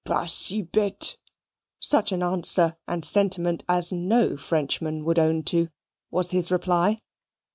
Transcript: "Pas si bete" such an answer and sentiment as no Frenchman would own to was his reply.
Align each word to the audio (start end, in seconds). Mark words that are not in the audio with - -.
"Pas 0.03 0.33
si 0.33 0.63
bete" 0.63 1.15
such 1.79 2.11
an 2.11 2.23
answer 2.23 2.75
and 2.87 3.05
sentiment 3.05 3.63
as 3.69 3.91
no 3.91 4.35
Frenchman 4.35 5.03
would 5.03 5.19
own 5.19 5.43
to 5.43 5.67
was 6.09 6.31
his 6.31 6.49
reply. 6.51 6.99